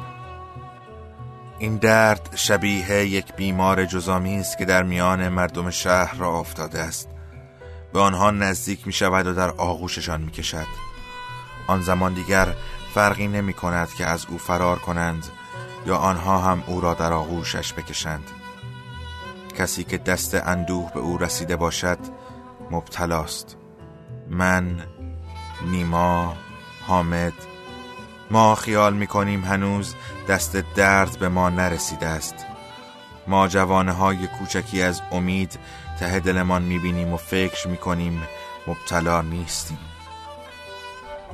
[1.60, 7.10] این درد شبیه یک بیمار جزامی است که در میان مردم شهر را افتاده است.
[7.93, 10.67] به آنها نزدیک می شود و در آغوششان می کشد
[11.67, 12.47] آن زمان دیگر
[12.93, 15.25] فرقی نمی کند که از او فرار کنند
[15.86, 18.31] یا آنها هم او را در آغوشش بکشند.
[19.57, 21.99] کسی که دست اندوه به او رسیده باشد
[22.71, 23.57] مبتلاست.
[24.29, 24.83] من
[25.65, 26.36] نیما
[26.88, 27.33] حامد
[28.32, 29.96] ما خیال می‌کنیم هنوز
[30.30, 32.36] دست درد به ما نرسیده است.
[33.28, 35.60] ما جوانه های کوچکی از امید
[36.00, 38.22] ته دلمان می‌بینیم و فکر می‌کنیم
[38.68, 39.78] مبتلا نیستیم.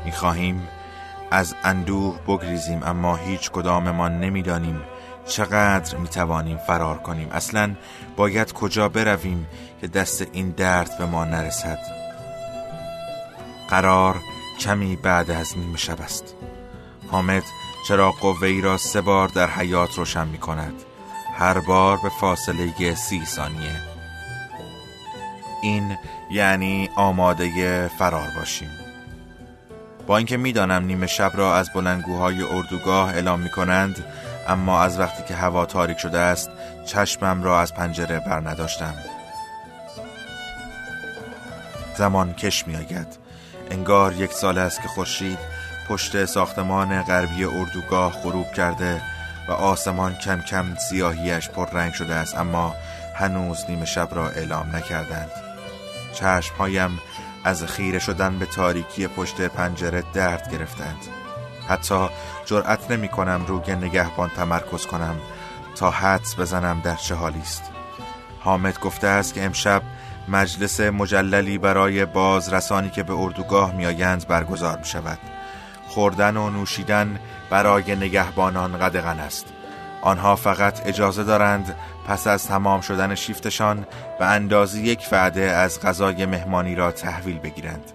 [0.05, 0.67] می‌خواهیم
[1.31, 4.81] از اندوه بگریزیم اما هیچ کداممان نمی‌دانیم
[5.27, 7.29] چقدر می‌توانیم فرار کنیم.
[7.31, 7.75] اصلا
[8.15, 9.47] باید کجا برویم
[9.81, 11.79] که دست این درد به ما نرسد؟
[13.69, 14.15] قرار
[14.59, 16.35] کمی بعد از نیمه شب است.
[17.13, 17.43] حامد
[17.87, 20.73] چراغ قوه را سه بار در حیات روشن می کند
[21.37, 23.81] هر بار به فاصله سی ثانیه.
[25.61, 25.97] این
[26.31, 28.69] یعنی آماده فرار باشیم.
[30.07, 34.05] با اینکه می‌دانم نیمه شب را از بلنگوهای اردوگاه اعلام می کنند
[34.47, 36.49] اما از وقتی که هوا تاریک شده است
[36.85, 38.93] چشمم را از پنجره بر نداشتم.
[41.97, 43.17] زمان کش می آید
[43.71, 49.01] انگار یک سال است که خورشید پشت ساختمان غربی اردوگاه غروب کرده
[49.47, 52.75] و آسمان کم کم سیاهیش پر رنگ شده است اما
[53.15, 55.31] هنوز نیمه شب را اعلام نکردند.
[56.13, 56.99] چشمهایم
[57.43, 60.97] از خیره شدن به تاریکی پشت پنجره درد گرفتند.
[61.67, 62.09] حتی
[62.45, 65.15] جرأت نمی کنم روی نگهبان تمرکز کنم
[65.75, 67.63] تا حدس بزنم در چه حالی است.
[68.39, 69.81] حامد گفته است که امشب
[70.27, 75.32] مجلس مجللی برای بازرسانی که به اردوگاه میآیند برگزار می شود.
[75.93, 79.45] خوردن و نوشیدن برای نگهبانان قدغن است.
[80.01, 81.75] آنها فقط اجازه دارند
[82.07, 83.85] پس از تمام شدن شیفتشان
[84.19, 87.91] به اندازه یک وعده از غذای مهمانی را تحویل بگیرند.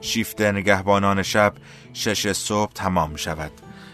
[0.00, 1.52] شیفت نگهبانان شب
[1.92, 3.52] شش صبح تمام شود.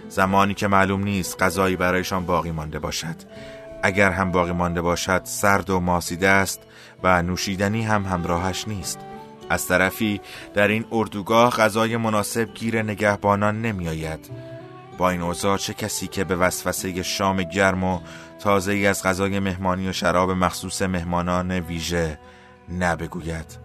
[0.09, 3.17] زمانی که معلوم نیست غذایی برایشان باقی مانده باشد.
[3.83, 6.61] اگر هم باقی مانده باشد سرد و ماسیده است
[7.03, 8.99] و نوشیدنی هم همراهش نیست.
[9.51, 10.21] از طرفی
[10.55, 14.31] در این اردوگاه غذای مناسب گیر نگهبانان نمی آید.
[14.99, 18.01] با این اوضاع چه کسی که به وسوسه شام گرم و
[18.39, 22.19] تازه ای از غذای مهمانی و شراب مخصوص مهمانان ویژه
[22.79, 23.59] نبگوید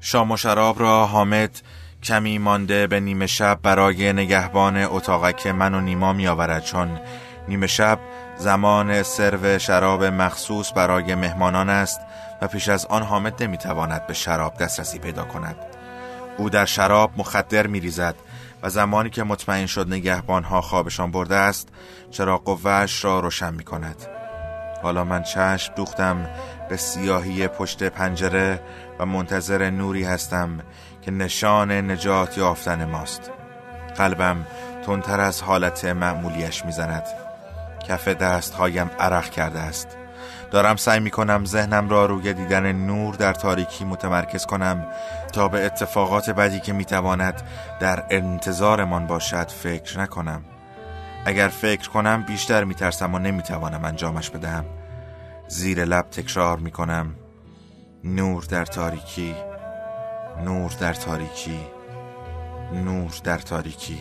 [0.00, 1.62] شام و شراب را حامد
[2.02, 7.00] کمی مانده به نیمه شب برای نگهبان اتاقک من و نیما می آورد چون
[7.48, 7.98] نیمه شب
[8.36, 12.00] زمان سرو شراب مخصوص برای مهمانان است
[12.42, 15.56] و پیش از آن حامد نمی‌تواند به شراب دسترسی پیدا کند.
[16.38, 18.14] او در شراب مخدر می ریزد
[18.62, 21.68] و زمانی که مطمئن شد نگهبانها خوابشان برده است
[22.10, 23.96] چرا قوهش را روشن می کند
[24.82, 26.26] حالا من چشم دوختم
[26.68, 28.60] به سیاهی پشت پنجره
[28.98, 30.60] و منتظر نوری هستم
[31.02, 33.30] که نشان نجات یافتن ماست.
[33.96, 34.46] قلبم
[34.86, 37.23] تندتر از حالت معمولیش می‌زند.
[37.88, 39.96] کف دست هایم عرق کرده است.
[40.50, 44.86] دارم سعی می کنم ذهنم را روی دیدن نور در تاریکی متمرکز کنم
[45.32, 47.42] تا به اتفاقات بدی که می تواند
[47.80, 50.44] در انتظارمان باشد فکر نکنم.
[51.24, 54.64] اگر فکر کنم بیشتر می ترسم و نمی توانم انجامش بدهم.
[55.48, 57.14] زیر لب تکرار می کنم
[58.04, 59.34] نور در تاریکی
[60.44, 61.60] نور در تاریکی
[62.72, 63.98] نور در تاریکی.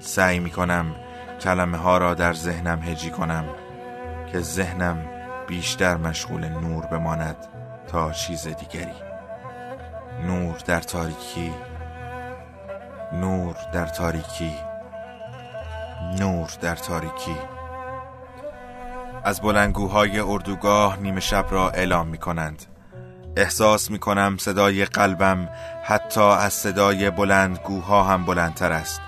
[0.00, 0.94] سعی می کنم
[1.40, 3.44] کلمه ها را در ذهنم هجی کنم
[4.32, 4.98] که ذهنم
[5.46, 7.36] بیشتر مشغول نور بماند
[7.88, 9.06] تا چیز دیگری.
[10.26, 11.54] نور در تاریکی.
[13.12, 14.52] نور در تاریکی.
[16.18, 17.36] نور در تاریکی.
[19.24, 22.62] از بلنگوهای اردوگاه نیمه شب را اعلام می کنند
[23.36, 25.48] احساس می کنم صدای قلبم
[25.84, 29.00] حتی از صدای بلندگوها هم بلندتر است.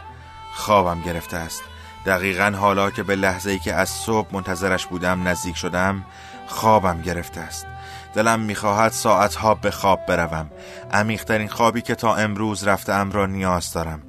[0.54, 1.62] خوابم گرفته است.
[2.06, 6.04] دقیقا حالا که به لحظه ای که از صبح منتظرش بودم نزدیک شدم
[6.46, 7.66] خوابم گرفته است.
[8.14, 10.50] دلم می‌خواهد ساعتها به خواب بروم.
[10.92, 14.02] عمیقترین خوابی که تا امروز رفتم را نیاز دارم.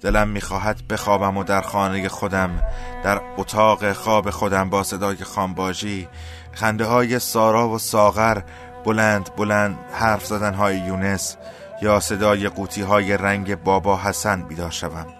[0.00, 2.62] دلم می‌خواهد بخوابم و در خانه خودم
[3.04, 6.08] در اتاق خواب خودم با صدای خانباجی
[6.52, 8.42] خنده های سارا و ساغر
[8.84, 11.36] بلند بلند حرف زدن های یونس
[11.82, 15.19] یا صدای قوطی های رنگ بابا حسن بیدار شوم.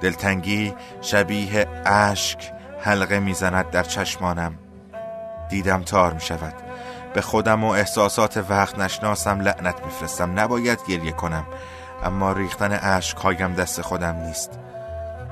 [0.00, 4.58] دلتنگی شبیه اشک حلقه می‌زند در چشمانم.
[5.48, 6.54] دیدم تار می شود
[7.14, 10.40] به خودم و احساسات وقت نشناسم لعنت میفرستم.
[10.40, 11.46] نباید گریه کنم
[12.04, 14.58] اما ریختن اشک هایم دست خودم نیست.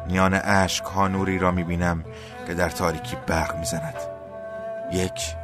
[0.06, 2.04] میان اشک ها نوری را می‌بینم
[2.46, 3.94] که در تاریکی برق می‌زند.
[4.92, 5.34] یک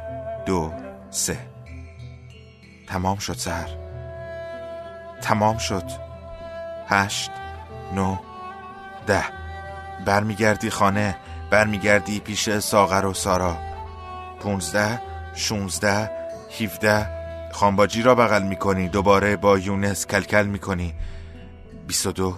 [0.45, 0.73] دو
[1.09, 1.37] سه.
[2.87, 3.69] تمام شد سهر.
[5.21, 5.91] تمام شد.
[6.89, 7.31] هشت
[7.93, 8.17] نو
[9.07, 9.23] ده.
[10.05, 11.17] برمیگردی خانه
[11.49, 13.57] برمیگردی پیش ساغر و سارا.
[14.39, 15.01] پونزده
[15.35, 16.11] شونزده
[16.49, 17.07] هیفده
[17.53, 20.93] خانباجی را بغل می‌کنی دوباره با یونس کلکل می‌کنی.
[21.87, 22.37] بیست و دو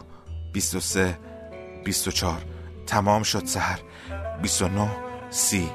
[0.54, 1.18] بیست و سه
[1.86, 2.42] بیست و چار
[2.88, 3.80] تمام شد سهر
[4.42, 4.88] بیست و نو
[5.30, 5.70] سی.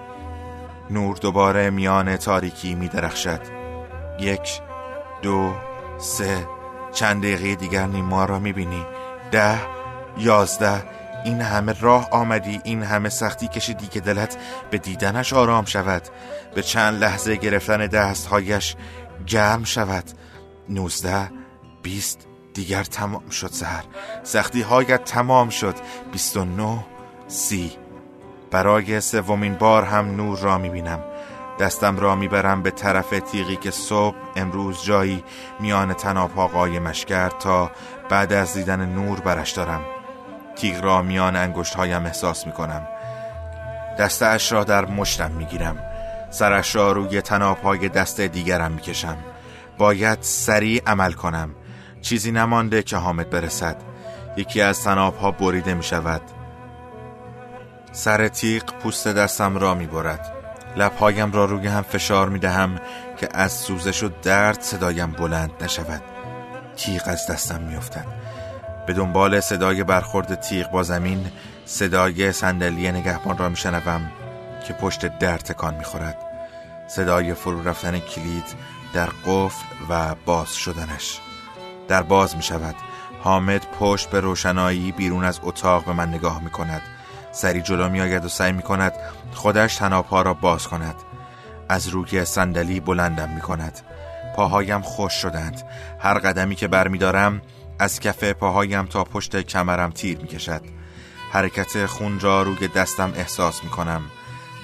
[0.90, 3.40] نور دوباره میان تاریکی میدرخشد.
[4.18, 4.61] یک
[5.22, 5.55] دو
[5.98, 6.46] سه.
[6.92, 8.87] چند دقیقه دیگر نیما را می‌بینی.
[9.31, 9.59] ده
[10.18, 10.83] یازده.
[11.25, 14.37] این همه راه آمدی این همه سختی کشیدی که دلت
[14.70, 16.03] به دیدنش آرام شود.
[16.55, 18.77] به چند لحظه گرفتن دستهایش
[19.27, 20.05] گرم شود.
[20.68, 21.31] نوزده
[21.83, 23.85] بیست دیگر تمام شد سهر.
[24.22, 25.75] سختی هایت تمام شد.
[26.12, 26.79] بیست و نو
[27.29, 27.72] سی.
[28.51, 31.01] برای سومین بار هم نور را می‌بینم.
[31.61, 35.25] دستم را می‌برم به طرف تیغی که صبح امروز جایی
[35.61, 37.70] میان تناب قایمش کرد تا
[38.09, 39.81] بعد از دیدن نور برش دارم.
[40.56, 42.88] تیغ را میان انگشت هایم احساس می‌کنم.
[43.98, 45.78] دستش را در مشتم می‌گیرم.
[46.30, 49.16] سرش را روی تناب های دست دیگرم می‌کشم.
[49.78, 51.50] باید سریع عمل کنم.
[52.00, 53.76] چیزی نمانده که حامد برسد.
[54.36, 56.22] یکی از تناب ها بریده می شود
[57.92, 60.32] سر تیغ پوست دستم را می برد
[60.76, 62.80] لبهایم را روی هم فشار می دهم
[63.16, 66.02] که از سوزش و درد صدایم بلند نشود.
[66.76, 68.21] تیغ از دستم می افتد.
[68.92, 71.31] به دنبال صدای برخورد تیغ با زمین
[71.64, 74.12] صدای صندلی نگهبان را میشنوم
[74.66, 76.16] که پشت در تکان می‌خورد.
[76.88, 78.45] صدای فرو رفتن کلید
[78.95, 81.20] در قفل و باز شدنش.
[81.88, 82.74] در باز می شود
[83.20, 86.82] حامد پشت به روشنایی بیرون از اتاق به من نگاه می کند
[87.32, 88.93] سری جلو می آید و سعی می کند
[89.34, 90.97] خودش تنابها را باز کند.
[91.68, 93.80] از روی صندلی بلندم می کند
[94.36, 95.62] پاهایم خوش شدند.
[95.99, 97.43] هر قدمی که برمیدارم
[97.79, 100.62] از کف پاهایم تا پشت کمرم تیر می کشد
[101.33, 104.03] حرکت خون را روی دستم احساس می کنم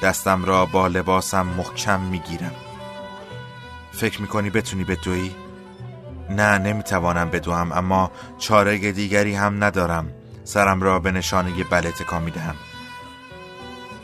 [0.03, 2.55] دستم را با لباسم محکم می گیرم
[3.93, 5.31] فکر می کنی بتونی بدوی؟
[6.31, 10.13] نه نمی‌توانم بدوم اما چاره دیگری هم ندارم.
[10.45, 12.55] سرم را به نشانه بله تکان می دهم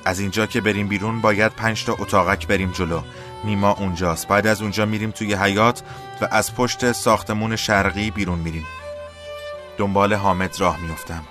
[0.05, 3.01] از اینجا که بریم بیرون باید پنج تا اتاقک بریم جلو.
[3.45, 4.29] نیما اونجاست.
[4.29, 5.83] بعد از اونجا میریم توی حیات
[6.21, 8.65] و از پشت ساختمون شرقی بیرون میریم.
[9.79, 11.22] دنبال حامد راه میفتم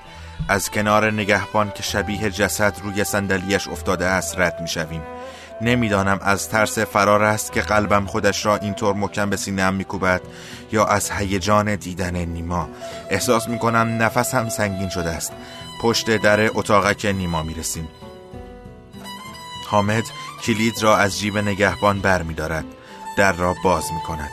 [0.50, 5.02] از کنار نگهبان که شبیه جسد روی صندلیاش افتاده است رد می‌شویم.
[5.62, 10.22] نمی‌دانم از ترس فرار است که قلبم خودش را اینطور محکم به سینه‌ام میکوبد
[10.72, 12.70] یا از هیجان دیدن نیما.
[13.10, 15.34] احساس می‌کنم نفسم سنگین شده است.
[15.82, 17.88] پشت در اتاقک نیما می‌رسیم.
[19.68, 20.04] حامد
[20.44, 22.66] کلید را از جیب نگهبان بر می دارد.
[23.18, 24.30] در را باز می کند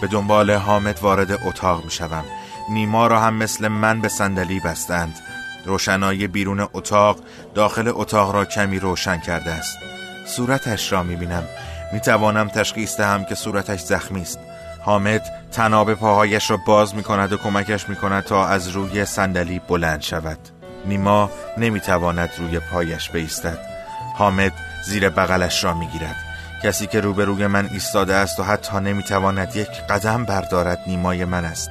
[0.00, 2.24] به دنبال حامد وارد اتاق می شوم.
[2.70, 5.18] نیما را هم مثل من به صندلی بستند.
[5.64, 7.18] روشنایی بیرون اتاق
[7.54, 9.78] داخل اتاق را کمی روشن کرده است.
[10.26, 11.44] صورتش را می بینم
[11.92, 14.38] می توانم تشخیص دهم که صورتش زخمی است.
[14.80, 19.58] حامد تناب پاهایش را باز می کند و کمکش می کند تا از روی صندلی
[19.58, 20.38] بلند شود.
[20.86, 23.58] نیما نمی تواند روی پایش بیستد.
[24.16, 24.52] حامد
[24.84, 26.16] زیر بغلش را می گیرد
[26.62, 31.44] کسی که روبروی من ایستاده است و حتی نمی تواند یک قدم بردارد نیمای من
[31.44, 31.70] است.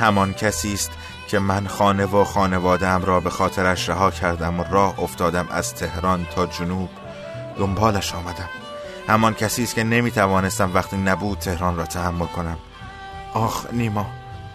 [0.00, 0.90] همان کسی است
[1.28, 6.26] که من خانه و خانوادم را به خاطرش رها کردم و راه افتادم از تهران
[6.34, 6.88] تا جنوب.
[7.58, 8.48] دنبالش آمدم.
[9.08, 12.56] همان کسی است که نمی توانستم وقتی نبود تهران را تحمل کنم.
[13.34, 14.06] آخ نیما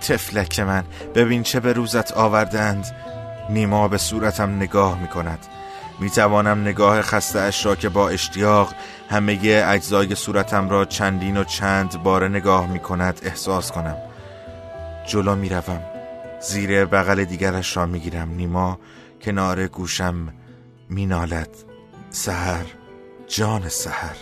[0.02, 0.84] تفلک من.
[1.16, 2.96] ببین چه به روزت آوردند.
[3.50, 5.48] نیما به صورتم نگاه می کند
[6.00, 8.74] می توانم نگاه خسته اش را که با اشتیاق
[9.10, 13.98] همه اجزای صورتم را چندین و چند بار نگاه می کند احساس کنم.
[15.10, 15.82] جلو می روم
[16.42, 18.80] زیر بغل دیگرش را می گیرم نیما
[19.22, 20.34] کنار گوشم
[20.90, 21.50] می نالد
[22.10, 22.66] سهر
[23.28, 24.16] جان سهر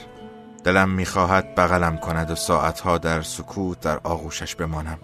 [0.64, 4.98] دلم می‌خواهد بغلم کند و ساعتها در سکوت در آغوشش بمانم.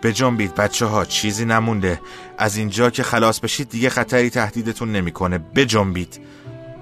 [0.00, 2.00] به جنبید بچه ها چیزی نمونده.
[2.38, 5.38] از اینجا که خلاص بشید دیگه خطری تهدیدتون نمی‌کنه.
[5.38, 6.20] به جنبید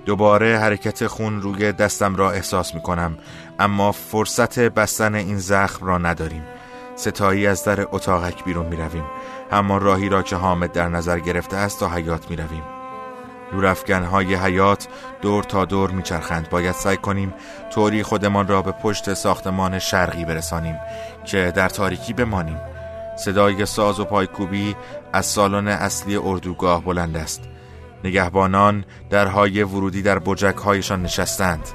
[0.06, 3.18] دوباره حرکت خون روی دستم را احساس می‌کنم.
[3.58, 6.42] اما فرصت بستن این زخم را نداریم.
[6.98, 9.04] ستایی از در اتاقک بیرون می‌رویم.
[9.50, 12.62] همان راهی را که حامد در نظر گرفته است تا حیات می‌رویم.
[14.04, 14.88] های حیات
[15.22, 16.50] دور تا دور میچرخند.
[16.50, 17.34] باید سعی کنیم
[17.70, 20.76] طوری خودمان را به پشت ساختمان شرقی برسانیم
[21.24, 22.60] که در تاریکی بمانیم.
[23.18, 24.76] صدای ساز و پایکوبی
[25.12, 27.42] از سالن اصلی اردوگاه بلند است.
[28.04, 31.68] نگهبانان درهای ورودی در بجک هایشان نشستند.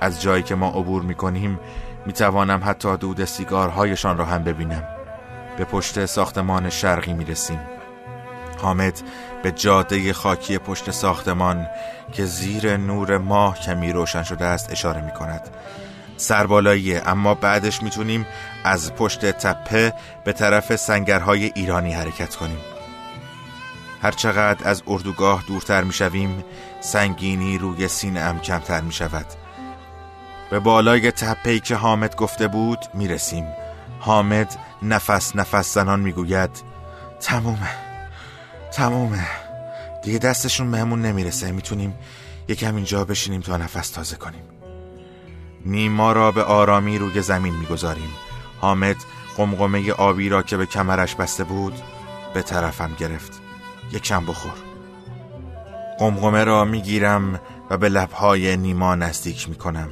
[0.00, 1.60] از جایی که ما عبور می کنیم
[2.06, 4.84] می توانم حتی دود سیگارهایشان را هم ببینم.
[5.56, 7.60] به پشت ساختمان شرقی می رسیم
[8.58, 9.02] حامد
[9.42, 11.66] به جاده خاکی پشت ساختمان
[12.12, 15.48] که زیر نور ماه کمی روشن شده است اشاره می کند
[16.16, 18.26] سربالاییه اما بعدش می‌تونیم
[18.64, 19.92] از پشت تپه
[20.24, 22.58] به طرف سنگرهای ایرانی حرکت کنیم.
[24.02, 26.44] هرچقدر از اردوگاه دورتر می‌شویم
[26.80, 29.26] سنگینی روی سینه ام کمتر می شود
[30.52, 33.46] به بالای تپهی که حامد گفته بود می‌رسیم.
[34.00, 36.50] حامد نفس نفس زنان می‌گوید
[37.20, 37.70] تمومه
[38.72, 39.26] تمومه.
[40.04, 41.52] دیگه دستشون بهمون نمی‌رسه.
[41.52, 41.98] می‌تونیم
[42.48, 44.42] یکم اینجا بشینیم تا نفس تازه کنیم.
[45.66, 48.10] نیما را به آرامی روی زمین می‌گذاریم.
[48.60, 48.96] حامد
[49.36, 51.74] قمقمه آبی را که به کمرش بسته بود
[52.34, 53.40] به طرفم گرفت.
[53.92, 54.54] یکم بخور.
[55.98, 57.40] قمقمه را می‌گیرم
[57.70, 59.88] و به لبهای نیما نزدیک می‌کنم.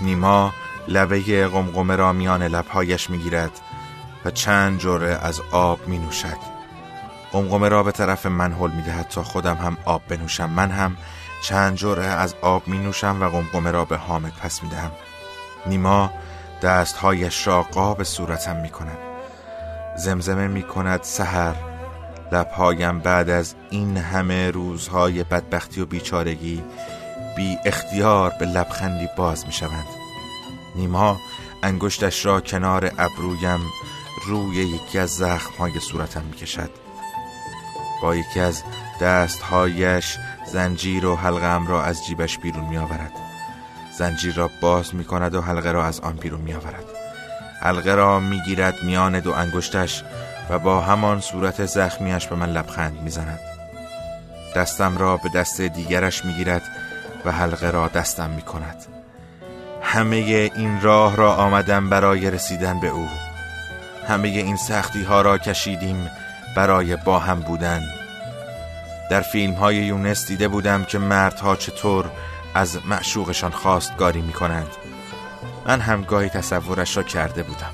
[0.00, 0.52] نیما
[0.88, 3.60] لبه قمقمه را میان لبهایش می‌گیرد
[4.24, 6.56] و چند جوره از آب می نوشد
[7.32, 10.50] قمقمه را به طرف من حل می دهد تا خودم هم آب بنوشم.
[10.50, 10.96] من هم
[11.42, 14.90] چند جوره از آب می نوشم و قمقمه را به حامد پس می دهم
[15.66, 16.10] نیما
[16.62, 18.98] دستهایش را قاب صورتم می کند
[19.96, 21.54] زمزمه می کند سهر
[22.32, 26.64] لبهایم بعد از این همه روزهای بدبختی و بیچارگی
[27.36, 29.86] بی اختیار به لبخندی باز می شوند
[30.74, 31.20] نیما
[31.62, 33.60] انگشتش را کنار ابرویم
[34.26, 36.70] روی یکی از زخمهای صورتم می کشد
[38.02, 38.62] با یکی از
[39.00, 43.12] دستهایش زنجیر و حلقه را از جیبش بیرون می آورد
[43.98, 46.84] زنجیر را باز می کند و حلقه را از آن بیرون می آورد
[47.60, 50.04] حلقه را می گیرد میان دو انگشتش
[50.50, 53.40] و با همان صورت زخمیش به من لبخند می زند
[54.56, 56.62] دستم را به دست دیگرش می گیرد
[57.26, 58.86] و حلقه را دستم می کند
[59.82, 60.16] همه
[60.56, 63.08] این راه را آمدم برای رسیدن به او.
[64.08, 66.10] همه این سختی ها را کشیدیم
[66.56, 67.82] برای با هم بودن.
[69.10, 72.10] در فیلم های یونس دیده بودم که مردها چطور
[72.54, 74.68] از معشوقشان خواستگاری می کنند
[75.66, 77.72] من هم گاهی تصورش را کرده بودم.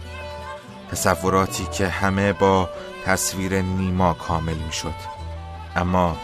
[0.91, 2.71] تصوراتی که همه با
[3.05, 4.95] تصویر نیما کامل می شد
[5.77, 6.17] اما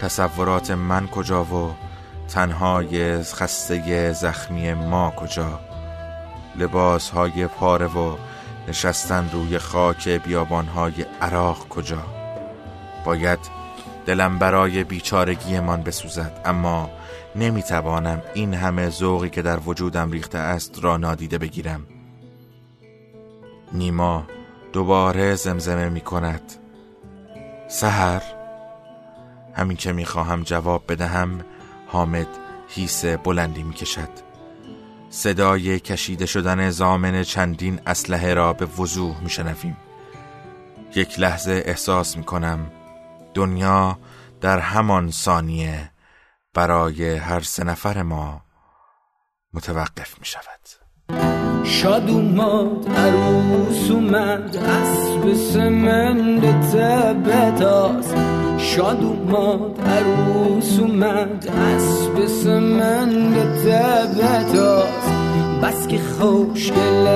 [0.00, 1.74] تصورات من کجا و
[2.30, 5.60] تنهای خسته زخمی ما کجا؟
[6.56, 8.16] لباس های پاره و
[8.68, 12.02] نشستن روی خاک بیابانهای عراق کجا؟
[13.04, 13.38] باید
[14.06, 16.90] دلم برای بیچارگیمان بسوزد اما
[17.36, 21.86] نمی‌توانم این همه ذوقی که در وجودم ریخته است را نادیده بگیرم.
[23.72, 24.26] نیما
[24.72, 26.52] دوباره زمزمه می کند.
[27.68, 28.22] سهر
[29.54, 31.44] همین که می خواهم جواب بدهم
[31.92, 32.28] حامد
[32.68, 34.08] هیس بلندی می کشد
[35.10, 39.76] صدای کشیده شدن زامن چندین اسلحه را به وضوح می شنفیم.
[40.96, 42.70] یک لحظه احساس می کنم
[43.34, 43.98] دنیا
[44.40, 45.90] در همان ثانیه
[46.54, 48.42] برای هر سه نفر ما
[49.54, 50.60] متوقف می شود
[51.64, 58.14] شاد اومد عروس اومد اسب سمند تبتاز
[58.62, 64.84] شاد اومد عروس اومد اسب سمند تبتاز
[65.62, 67.06] بس که خوشگل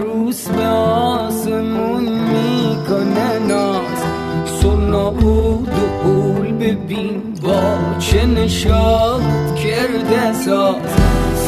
[0.00, 4.00] روس به آسمون می‌کنه ناز.
[4.62, 9.22] سنا او و پول ببین با چه نشاد
[9.56, 10.74] کرده ساز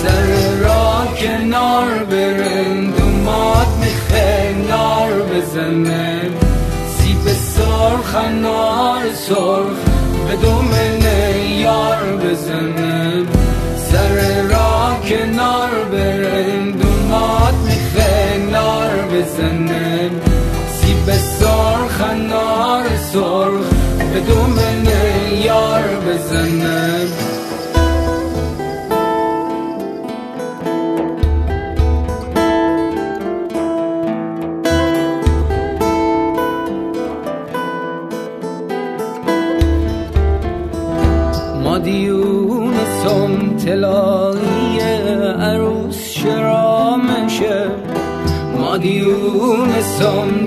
[0.03, 6.46] سر را کنار برند ماد میخه نار بزنه.
[7.77, 9.79] سیب سرخ
[10.29, 13.25] به دومنه یار بزنه.
[13.77, 20.11] سر را کنار برند ماد میخه نار بزنه.
[20.81, 23.67] سیب سرخ نار سرخ
[24.13, 27.26] به دومنه یار بزنه.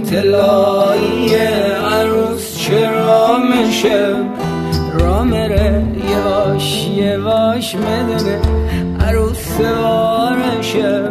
[0.10, 1.36] تلایی
[1.92, 4.16] عروس شرامشه
[5.00, 8.40] را مره یواش یواش مدنه
[9.00, 11.10] عروس سوارشه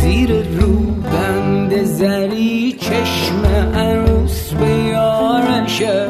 [0.00, 0.74] زیر رو
[1.12, 3.42] بند زری چشم
[3.74, 6.08] عروس به یارشه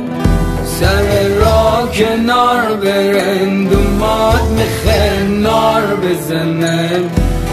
[0.64, 6.90] سر را کنار برند اومد میخه نار بزنه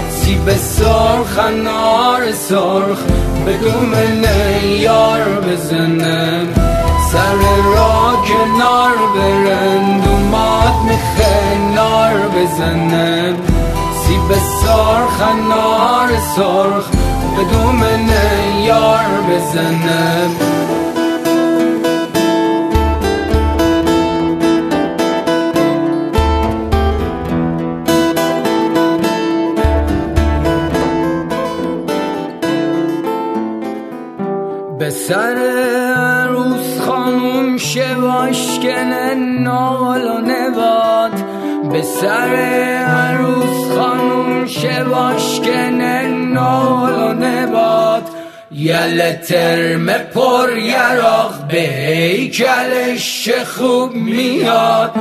[0.10, 3.25] سیب سرخ نار سرخ.
[3.46, 6.48] به دومنه یار بزنه.
[7.12, 7.36] سر
[7.76, 8.96] را کنار
[10.06, 13.34] اومد میخه نار بزنه.
[14.04, 16.86] سیب سرخ نار سرخ
[17.38, 20.30] به دومنه یار بزنه.
[42.06, 42.36] سر
[42.88, 44.48] عروس خانوم
[46.34, 48.04] نال و نباد
[48.52, 52.28] یل ترم پر یراق به
[53.24, 54.92] چه خوب میاد.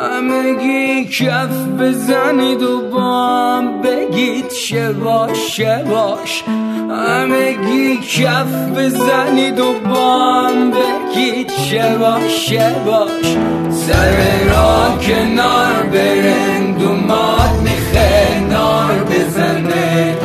[0.00, 3.26] همگی کف بزنید و با
[3.56, 6.44] هم بگید شواش شواش
[6.90, 13.36] همگی کف بزنید و با هم بگید شواش شواش
[13.70, 20.16] سر را کنار برند و ماد میخه نار بزنه.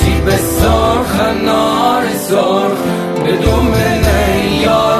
[0.00, 2.78] سیب سرخ نار سرخ
[3.24, 4.99] به دومنه یار